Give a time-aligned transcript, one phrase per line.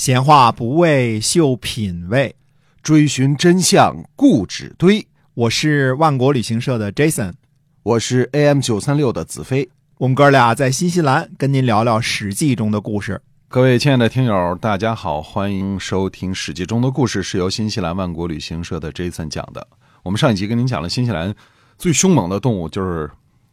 [0.00, 2.34] 闲话不为秀品味，
[2.82, 5.06] 追寻真相固执堆。
[5.34, 7.34] 我是万国旅行社的 Jason，
[7.82, 9.68] 我是 AM 九三六的子飞。
[9.98, 13.20] 我们哥俩在新西兰跟您聊聊《史记》中的故事。
[13.46, 19.68] 各位亲爱的听友，大家好，欢迎收听《史记》中的故事，是由新西兰万国旅行社的 Jason 讲的。
[20.02, 21.34] 我们上一集跟您讲了新西兰
[21.76, 23.10] 最凶猛的动物就是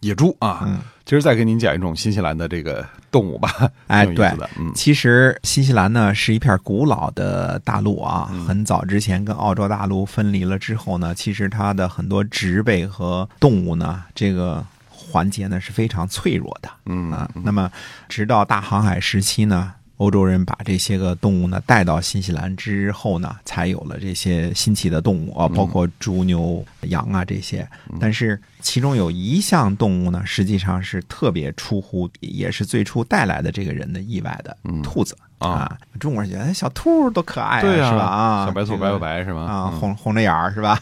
[0.08, 0.64] 野猪啊。
[0.66, 3.70] 嗯，今儿再给您讲一种新西兰的这个动物吧。
[3.88, 16.70] 哎，对嗯，其实新西兰呢是一片古老的大陆啊，嗯很早之前跟澳洲大陆分离了之后呢，其实它的很多植被和动物呢，这个环节呢是非常脆弱的。
[16.86, 17.70] 嗯啊，那么
[18.08, 27.68] 直到大航海时期呢，欧洲人把这些个动物呢带到新西兰之后呢，才有了这些新奇的动物啊，包括猪、牛、羊啊这些。
[28.00, 34.82] 但是其中有一项动物呢，实际上是特别出乎，也是最初带来的这个人的意外的，嗯。
[34.82, 35.16] 兔子。
[35.20, 35.72] 啊啊。
[36.00, 38.04] 中国人觉得哎小兔多可爱啊，对呀、是吧？
[38.06, 39.42] 啊，小白兔这个白不白是吧？
[39.42, 40.78] 啊，嗯红红着眼儿是吧？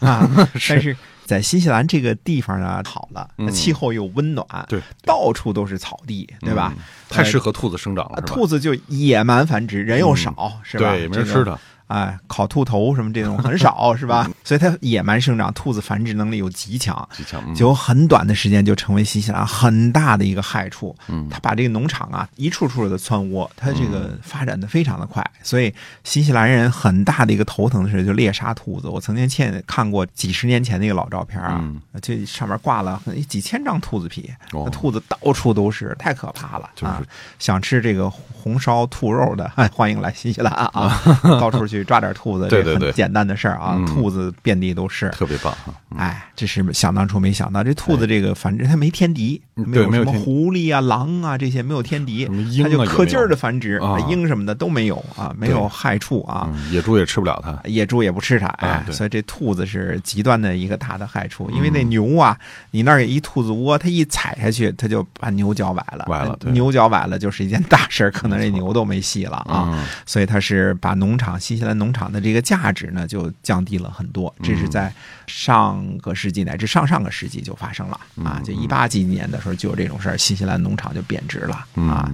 [0.68, 6.72] 但是在新西兰这个地方呢，好了，那气候又温暖，对，到处都是草地，对吧？
[6.76, 8.20] 嗯太适合兔子生长了？
[8.22, 10.90] 兔子就野蛮繁殖，人又少，是吧？
[10.90, 11.56] 对，没人这个吃它。
[11.86, 14.28] 哎，烤兔头什么这种 很少，是吧？
[14.44, 20.94] 所以它野蛮生长，兔子繁殖能力又极强，极强，嗯就很短的时间就成为新西兰很大的一个害处。
[21.08, 25.72] 嗯它把这个农场啊一处处的窜窝，它这个发展的非常的快，所以
[26.04, 28.88] 新西兰人很大的一个头疼的事就猎杀兔子。
[28.88, 36.68] 我曾经见看过几十年前的一个老照片啊，嗯这上面挂了几千张兔子皮，哦那兔子到处都是，太可怕了。
[36.74, 37.02] 就是啊，
[37.38, 41.00] 想吃这个红烧兔肉的，哎， 欢迎来新西兰啊！
[41.40, 45.08] 到处去抓点兔子，对对对这很简单的事儿啊，嗯兔子遍地都是。
[45.10, 45.72] 特别棒哈。
[45.98, 52.26] 哎，这是想当初没想到，这兔子这个反正它没天敌，嗯没有什么狐狸啊、狼啊这些没有天敌
[52.62, 53.98] 它就可劲儿的繁殖啊。
[54.08, 56.48] 鹰什么的都没有啊，没有害处啊。
[56.52, 57.58] 嗯，野猪也吃不了它。
[57.68, 61.50] 野猪也不吃它，所以这兔子是极端的一个大的害处。
[61.50, 62.38] 因为那牛啊，
[62.70, 69.70] 你那儿有一兔子窝，它一踩下去，它就把牛脚崴了，崴了牛脚崴了就是一件大事儿，可能这牛都没戏了啊。
[69.72, 74.92] 嗯所以它是把农场新西兰农场的这个价值呢就降低了很多，这是在
[75.26, 82.10] 上个世纪乃至上上个世纪就发生了啊，嗯就一八几几年的时候就有这种事儿，新西兰农场就贬值了嗯啊。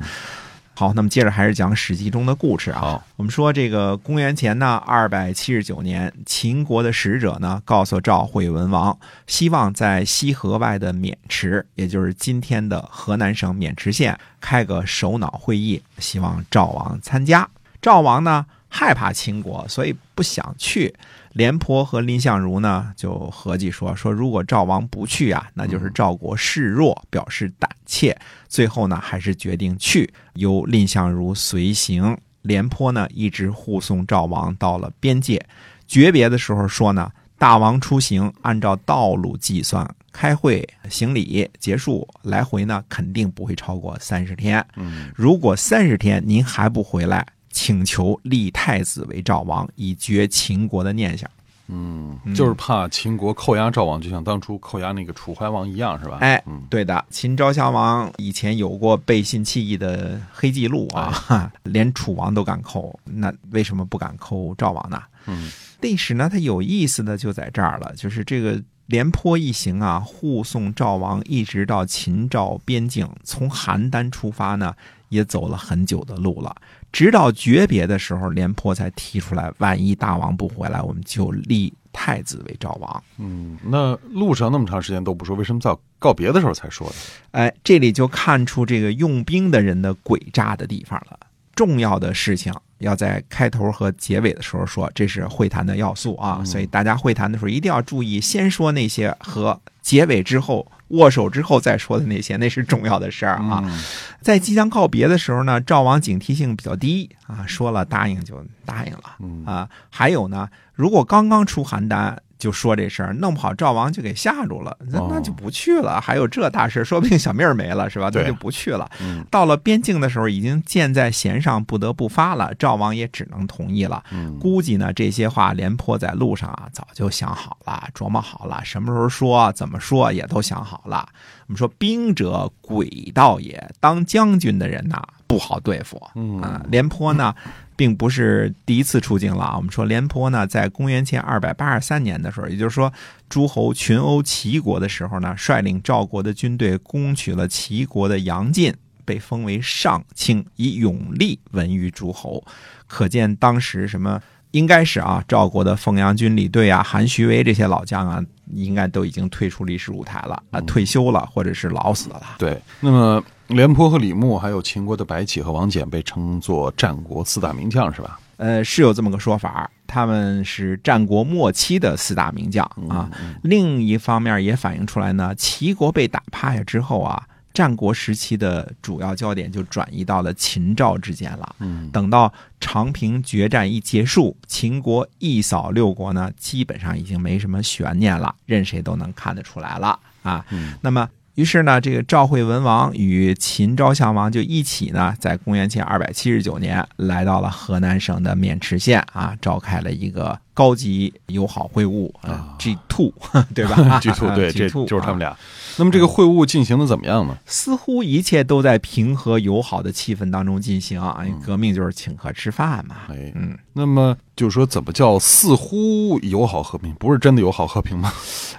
[0.74, 3.00] 好，那么接着还是讲《史记》中的故事啊。
[3.16, 17.48] 我们说这个公元前呢二百七十九年，秦国的使者呢告诉赵惠文王，希望在西河外的渑池，也就是今天的河南省渑池县开个首脑会议，希望赵王参加。
[17.82, 20.92] 赵王呢害怕秦国，所以不想去。
[21.32, 28.16] 廉颇和蔺相如呢就合计说说，如果赵王不去啊，那就是赵国示弱，表示胆怯。
[28.48, 32.16] 最后呢，还是决定去，由蔺相如随行。
[32.42, 35.44] 廉颇呢一直护送赵王到了边界。
[35.86, 44.64] 诀别的时候说呢，大王出行按照道路计算，开会行礼结束来回呢肯定不会超过三十天。
[44.76, 51.30] 嗯如果三十天您还不回来，请求立太子为赵王，以绝秦国的念想。
[51.68, 56.18] 嗯，就是怕秦国扣押赵王，就像当初扣押那个楚怀王一样，是吧？
[56.20, 65.00] 哎嗯，对的，秦昭襄王以前有过背信弃义的黑记录啊，哈 连楚王都敢扣，那为什么不敢扣赵王呢？
[65.26, 74.74] 嗯历史呢，它有意思的就在这儿了，就是这个廉颇一行啊，护送赵王一直到秦赵边境，从邯郸出发呢，
[75.08, 76.54] 也走了很久的路了。
[76.92, 83.04] 直到诀别的时候，廉颇才提出来，万一大王不回来，我们就立太子为赵王。
[83.18, 86.94] 嗯，那路上那么长时间都不说，为什么在告别的时候才说呢？
[87.30, 91.18] 哎，这里就看出这个用兵的人的诡诈的地方了。
[91.54, 92.52] 重要的事情
[92.82, 96.36] 要在开头和结尾的时候说，这是会谈的要素啊。
[96.40, 103.62] 嗯所以大家会谈的时候一定要注意，先说那些和结尾之后握手之后再说的那些，那是重要的事儿啊。
[103.64, 103.82] 嗯
[104.20, 109.68] 在即将告别的时候呢，赵王警惕性比较低啊，说了答应就答应了嗯啊。
[109.90, 116.00] 还有呢，如果刚刚出邯郸就说这事儿，弄不好赵王就给吓住了，那哦那就不去了。
[116.00, 118.10] 还有这大事，说不定小命儿没了，是吧？
[118.10, 118.90] 对那就不去了。
[119.00, 122.52] 嗯到了边境的时候，已经箭在弦上，不得不发了。
[122.58, 124.02] 赵王也只能同意了。
[124.10, 131.08] 嗯估计呢，这些话廉颇在路上啊早就想好了，琢磨好了，什么时候说，怎么说也都想好了。
[131.46, 136.02] 我们说，兵者诡道也，当将军的人呐、不好对付。
[136.16, 137.34] 嗯啊，廉颇呢，
[137.82, 139.56] 并不是第一次出境了啊。
[139.56, 142.92] 我们说，廉颇呢，在公元前二百八十三年的时候，也就是说，
[143.28, 148.72] 诸侯群殴齐国的时候呢，率领赵国的军队攻取了齐国的阳晋，
[149.04, 152.42] 被被封为上卿，以永历闻于诸侯。
[152.86, 154.18] 可见当时什么？
[154.52, 162.22] 应该是啊，赵国的凤阳军李队啊、韩徐威这些老将啊，应该都已经退出历史舞台了啊，退休了，或者是老死了。
[162.38, 168.18] 对，那么廉颇和李牧，还有秦国的白起和王翦，被称作战国四大名将，是吧？
[168.38, 173.08] 呃，是有这么个说法，他们是战国末期的四大名将啊。
[173.42, 177.22] 另一方面也反映出来呢，齐国被打趴下之后啊。
[177.54, 181.56] 战国时期的主要焦点就转移到了秦赵之间了。
[181.58, 190.42] 嗯，等到长平决战一结束，秦国一扫六国呢，基本上已经没什么悬念了，任谁都能看得出来了啊。
[190.80, 203.12] 那么，于是呢，这个赵惠文王与秦昭襄王就一起呢，在公元前二百七十九年来到了河南省的渑池县啊，召开了一个高级友好会晤啊，G two
[203.54, 203.98] 对吧？
[204.00, 205.36] G two 对， 这就是他们俩。
[205.78, 207.34] 那么这个会晤进行的怎么样呢？
[207.46, 211.24] 似乎一切都在平和友好的气氛当中进行啊！
[211.42, 212.96] 革命就是请客吃饭嘛。
[213.08, 216.92] 哎，嗯，那么就是说，怎么叫似乎友好和平？
[216.96, 218.12] 不是真的友好和平吗？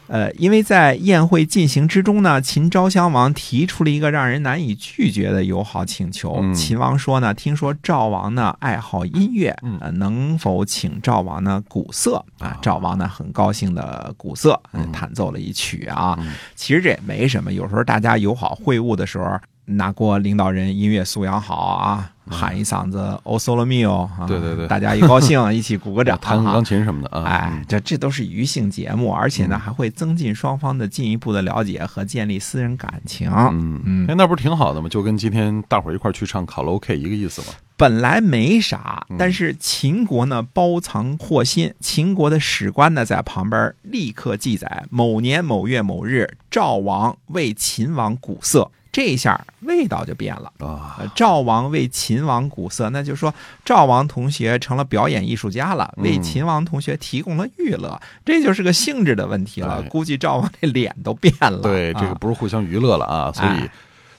[0.08, 6.44] 呃，因为在宴会进行之中呢，秦昭襄王提出了一个让人难以拒绝的友好请求。
[6.56, 12.58] 秦王说呢，听说赵王呢爱好音乐，呃，能否请赵王呢鼓瑟啊？
[12.62, 14.60] 赵王呢很高兴的鼓瑟，
[14.92, 16.18] 弹奏了一曲啊。
[16.56, 17.00] 其实这也。
[17.06, 27.24] 没什么，有时候大家友好会晤的时候，哪国领导人音乐素养好啊，喊一嗓子 “O Solo Mio”，对对对，大家一高兴，一起鼓个掌， 弹钢琴什么的啊。
[27.26, 33.30] 哎，这这都是娱性节目，而且呢，还会增进双方的进一步的了解和建立私人感情。
[33.30, 34.88] 嗯嗯，哎，那不是挺好的吗？
[34.88, 37.48] 就跟今天大伙儿一块儿去唱卡拉 OK 一个意思吗？
[37.84, 48.72] 本来没啥，但是秦国呢包藏祸心，秦国的史官呢在旁边立刻记载：某年某月某日，赵王为秦王鼓瑟。
[48.90, 50.98] 这下味道就变了啊！
[51.14, 53.34] 赵王为秦王鼓瑟，那就说
[53.66, 59.84] 赵王同学成了表演艺术家了，为秦王同学提供了娱乐，这就是个性质的问题了。
[59.90, 61.58] 估计赵王这脸都变了。
[61.58, 63.70] 对，这个不是互相娱乐了啊，所以。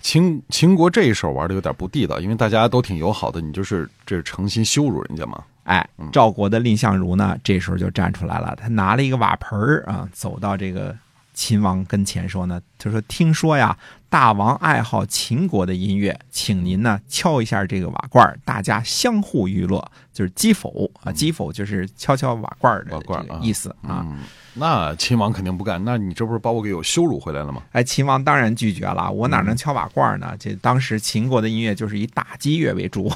[0.05, 5.43] 秦秦国这一手玩的有点不地道，因为大家都挺友好的，你就是这是诚心羞辱人家嘛？
[5.63, 10.95] 哎，赵国的蔺相如呢，这时候就站出来了，他拿了一个瓦盆儿啊，走到这个
[11.35, 13.77] 秦王跟前说呢，他说：“听说呀。”
[14.15, 23.03] 大王爱好秦国的音乐，请您呢敲一下这个瓦罐，大家相互娱乐，就是击否啊，击否就是敲敲瓦罐的
[23.43, 24.07] 意思啊。
[24.53, 27.61] 那秦王肯定不干，那你这不是把我给有羞辱回来了吗？
[27.73, 30.33] 哎，秦王当然拒绝了，我哪能敲瓦罐呢？
[30.39, 33.11] 这当时秦国的音乐就是以打击乐为主。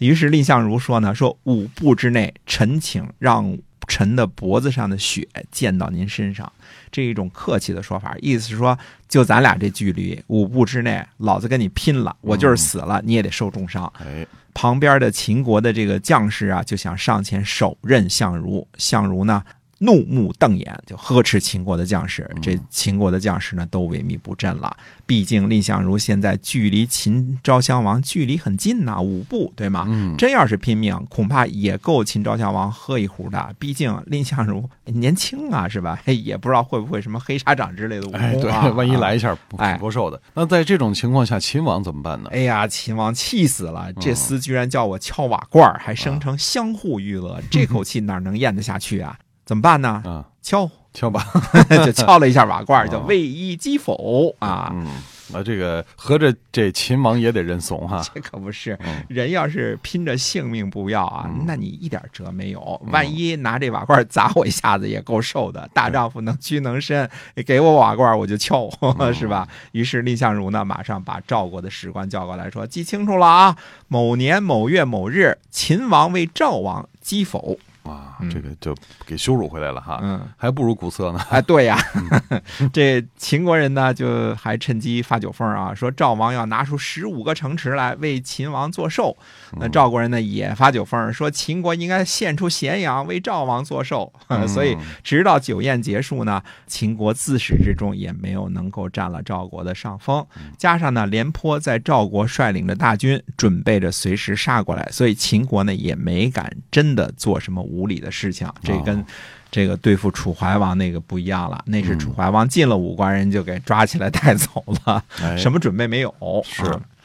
[0.00, 6.50] 于是蔺相如说呢，说五步之内，臣请让臣的脖子上的血溅到您身上。
[6.90, 8.78] 这一种客气的说法，意思是说，
[9.08, 13.92] 就咱俩这距离五步之内，老子跟你拼了，我就是死了，你也得受重伤。
[13.98, 19.42] 哎，旁边的秦国的这个将士啊，就想上前手刃相如，相如呢？
[19.78, 22.30] 怒目瞪眼，就呵斥秦国的将士。
[22.40, 24.76] 这秦国的将士呢，都萎靡不振了。
[25.06, 29.86] 毕竟蔺相如现在距离秦昭襄王距离很近呐，五步，对吗？
[30.16, 33.54] 真要是拼命，恐怕也够秦昭襄王喝一壶的。
[33.58, 35.98] 毕竟蔺相如年轻啊，是吧？
[36.06, 38.32] 也不知道会不会什么黑沙掌之类的武功啊。
[38.32, 40.20] 对， 万一来一下，挺不受的。
[40.34, 42.30] 那在这种情况下，秦王怎么办呢？
[42.32, 43.92] 哎呀，秦王气死了！
[44.00, 49.16] 这厮居然叫我敲瓦罐，还声称相互娱乐，这口气哪能咽得下去啊？
[49.44, 50.02] 怎么办呢？
[50.04, 51.26] 啊，敲敲吧，
[51.84, 54.70] 就敲了一下瓦罐，叫为一击否啊。
[54.72, 54.86] 嗯，
[55.32, 58.00] 那这个合着这秦王也得认怂哈。
[58.14, 62.80] 这可不是，人要是拼着性命不要啊，那你一点辙没有。
[62.86, 65.68] 万一拿这瓦罐砸我一下子也够受的。
[65.74, 67.10] 大丈夫能屈能伸，
[67.44, 68.70] 给我瓦罐我就敲，
[69.12, 69.48] 是吧？
[69.72, 73.56] 于是蔺相如呢，马上把赵国的史官叫过来说：“记清楚了啊，
[73.88, 78.74] 某年某月某日，秦王为赵王击否。”哇，这个就
[79.06, 81.20] 给羞辱回来了哈，嗯，还不如古色呢。
[81.28, 81.78] 哎，对呀，
[82.72, 89.14] 这秦国人呢，就还趁机发酒疯啊，说赵王要拿出十五个城池来为秦王做寿。
[89.58, 94.10] 那赵国人呢也发酒疯，说秦国应该献出咸阳为赵王做寿。
[94.48, 100.26] 所以直到酒宴结束呢，秦国自始至终也没有能够占了赵国的上风。
[100.56, 107.62] 加上呢，廉颇在赵国率领着大军，准备着随时杀过来，所以秦国呢也没敢真的做什么。
[107.74, 109.04] 无理的事情，这跟
[109.50, 111.62] 这个对付楚怀王那个不一样了。
[111.66, 115.04] 那是楚怀王进了五关，人就给抓起来带走了，
[115.36, 116.14] 什么准备没有。
[116.44, 116.62] 是，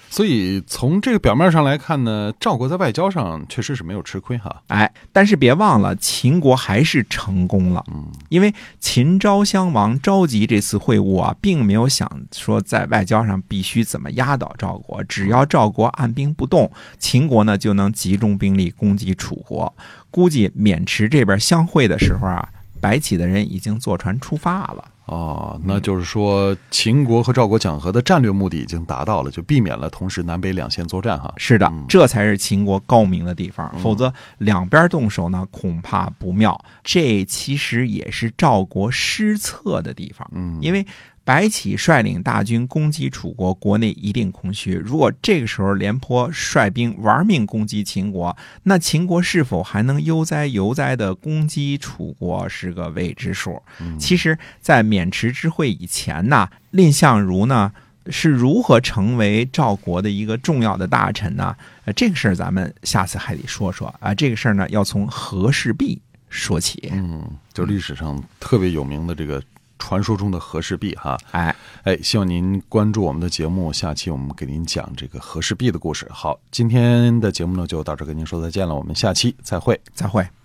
[0.09, 4.63] 所以从这个表面上来看呢，赵国在外交上确实是没有吃亏哈。
[4.67, 7.85] 哎，但是别忘了，秦国还是成功了。
[7.93, 19.73] 嗯，因为秦昭襄王召集这次会晤啊，并没有想说在外交上必须怎么压倒赵国，只要赵国按兵不动，秦国呢就能集中兵力攻击楚国。
[20.09, 22.49] 估计渑池这边相会的时候啊，
[22.81, 24.83] 白起的人已经坐船出发了。
[25.09, 31.33] 哦，那就是说秦国和赵国讲和的战略目的已经达到了，就避免了同时南北两线作战哈。
[31.35, 36.63] 是的嗯，这才是秦国高明的地方，否则两边动手呢，恐怕不妙。
[36.83, 40.29] 这其实也是赵国失策的地方。
[40.31, 40.85] 嗯，因为
[41.29, 44.73] 白起率领大军攻击楚国，国内一定空虚。
[44.73, 53.61] 如果这个时候廉颇率兵玩命攻击秦国，那秦国是否还能悠哉悠哉的攻击楚国是个未知数。
[53.99, 57.71] 其实，在渑池之会以前呢，蔺相如呢
[58.07, 61.55] 是如何成为赵国的一个重要的大臣呢？
[61.85, 64.15] 呃，这个事儿咱们下次还得说说啊。
[64.15, 66.89] 这个事儿呢，要从和氏璧说起。
[66.91, 69.39] 嗯，就历史上特别有名的这个
[69.79, 71.17] 传说中的和氏璧哈。
[71.31, 76.07] 哎，哎，希望您关注我们的节目，下期我们给您讲这个和氏璧的故事。
[76.11, 79.79] 好，今天的节目呢就到这跟您说再见了，我们下期再会。
[79.93, 80.38] 再会。